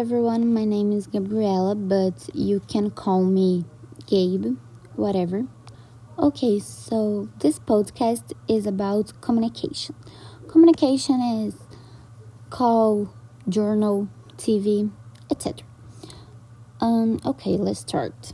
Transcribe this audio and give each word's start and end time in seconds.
everyone, 0.00 0.54
my 0.54 0.64
name 0.64 0.92
is 0.92 1.06
Gabriela, 1.06 1.74
but 1.74 2.30
you 2.32 2.60
can 2.60 2.90
call 2.90 3.22
me 3.22 3.66
Gabe, 4.06 4.56
whatever. 4.96 5.44
Okay, 6.18 6.58
so 6.58 7.28
this 7.40 7.58
podcast 7.58 8.32
is 8.48 8.64
about 8.64 9.12
communication. 9.20 9.94
Communication 10.48 11.20
is 11.20 11.54
call, 12.48 13.12
journal, 13.46 14.08
TV, 14.38 14.90
etc. 15.30 15.66
Um, 16.80 17.20
okay, 17.26 17.58
let's 17.58 17.80
start. 17.80 18.32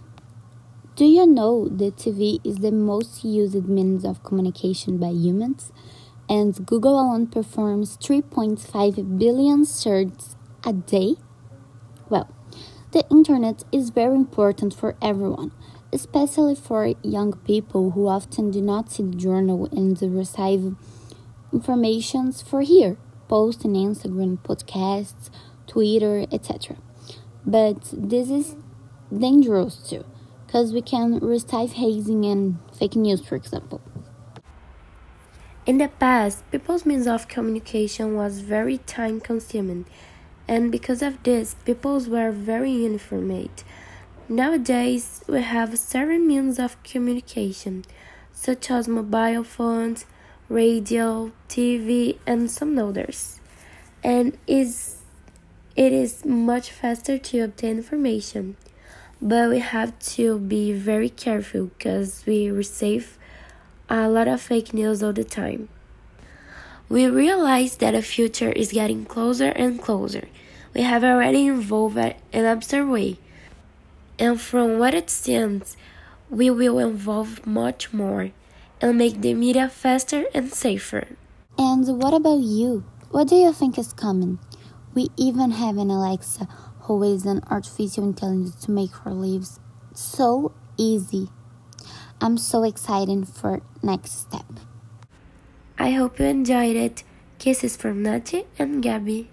Do 0.94 1.04
you 1.04 1.26
know 1.26 1.66
that 1.68 1.96
TV 1.96 2.38
is 2.44 2.58
the 2.58 2.70
most 2.70 3.24
used 3.24 3.68
means 3.68 4.04
of 4.04 4.22
communication 4.22 4.98
by 4.98 5.08
humans? 5.10 5.72
And 6.28 6.64
Google 6.64 7.00
alone 7.00 7.26
performs 7.26 7.96
3.5 7.96 9.18
billion 9.18 9.64
searches 9.64 10.36
a 10.64 10.72
day? 10.72 11.16
Well, 12.08 12.28
the 12.92 13.04
internet 13.10 13.64
is 13.72 13.90
very 13.90 14.14
important 14.14 14.72
for 14.74 14.96
everyone, 15.02 15.50
especially 15.92 16.54
for 16.54 16.94
young 17.02 17.32
people 17.32 17.90
who 17.90 18.06
often 18.06 18.50
do 18.50 18.60
not 18.60 18.90
see 18.90 19.02
the 19.02 19.16
journal 19.16 19.68
and 19.72 20.00
receive 20.00 20.76
informations 21.52 22.42
for 22.42 22.62
here, 22.62 22.96
post 23.28 23.64
in 23.64 23.72
Instagram, 23.72 24.38
podcasts, 24.38 25.30
Twitter, 25.66 26.26
etc. 26.30 26.76
But 27.44 27.82
this 27.92 28.30
is 28.30 28.56
dangerous 29.16 29.76
too, 29.76 30.04
because 30.46 30.72
we 30.72 30.82
can 30.82 31.18
receive 31.18 31.72
hazing 31.72 32.24
and 32.24 32.58
fake 32.72 32.94
news, 32.94 33.20
for 33.20 33.34
example. 33.34 33.80
In 35.66 35.78
the 35.78 35.88
past, 35.88 36.48
people's 36.52 36.86
means 36.86 37.08
of 37.08 37.26
communication 37.26 38.14
was 38.14 38.38
very 38.40 38.78
time 38.78 39.20
consuming, 39.20 39.86
and 40.48 40.70
because 40.70 41.02
of 41.02 41.22
this, 41.22 41.54
people 41.64 42.00
were 42.00 42.30
very 42.30 42.84
informed. 42.84 43.64
Nowadays, 44.28 45.22
we 45.28 45.42
have 45.42 45.78
several 45.78 46.18
means 46.18 46.58
of 46.58 46.82
communication, 46.82 47.84
such 48.32 48.70
as 48.70 48.88
mobile 48.88 49.44
phones, 49.44 50.04
radio, 50.48 51.32
TV, 51.48 52.18
and 52.26 52.50
some 52.50 52.78
others. 52.78 53.40
And 54.02 54.36
is 54.46 54.96
it 55.76 55.92
is 55.92 56.24
much 56.24 56.70
faster 56.70 57.18
to 57.18 57.40
obtain 57.40 57.76
information. 57.76 58.56
But 59.20 59.50
we 59.50 59.58
have 59.58 59.98
to 60.16 60.38
be 60.38 60.72
very 60.72 61.10
careful 61.10 61.66
because 61.66 62.24
we 62.26 62.50
receive 62.50 63.18
a 63.88 64.08
lot 64.08 64.26
of 64.26 64.40
fake 64.40 64.72
news 64.72 65.02
all 65.02 65.12
the 65.12 65.24
time. 65.24 65.68
We 66.88 67.08
realize 67.08 67.76
that 67.78 67.92
the 67.92 68.02
future 68.02 68.52
is 68.52 68.72
getting 68.72 69.06
closer 69.06 69.48
and 69.48 69.82
closer. 69.82 70.28
We 70.72 70.82
have 70.82 71.02
already 71.02 71.48
evolved 71.48 72.14
in 72.32 72.44
absurd 72.44 72.88
way. 72.88 73.18
And 74.18 74.40
from 74.40 74.78
what 74.78 74.94
it 74.94 75.10
seems, 75.10 75.76
we 76.30 76.48
will 76.48 76.78
evolve 76.78 77.46
much 77.46 77.92
more 77.92 78.30
and 78.80 78.98
make 78.98 79.20
the 79.20 79.34
media 79.34 79.68
faster 79.68 80.26
and 80.32 80.52
safer. 80.52 81.08
And 81.58 81.86
what 82.00 82.14
about 82.14 82.40
you? 82.40 82.84
What 83.10 83.28
do 83.28 83.34
you 83.34 83.52
think 83.52 83.78
is 83.78 83.92
coming? 83.92 84.38
We 84.94 85.08
even 85.16 85.50
have 85.50 85.78
an 85.78 85.90
Alexa 85.90 86.46
who 86.82 87.02
is 87.02 87.26
an 87.26 87.42
artificial 87.50 88.04
intelligence 88.04 88.64
to 88.64 88.70
make 88.70 89.04
our 89.04 89.12
lives 89.12 89.58
so 89.92 90.52
easy. 90.76 91.30
I'm 92.20 92.38
so 92.38 92.62
excited 92.62 93.26
for 93.28 93.62
next 93.82 94.12
step. 94.20 94.46
I 95.78 95.90
hope 95.90 96.18
you 96.18 96.26
enjoyed 96.26 96.76
it. 96.76 97.02
Kisses 97.38 97.76
from 97.76 98.02
Nati 98.02 98.46
and 98.58 98.82
Gabby. 98.82 99.30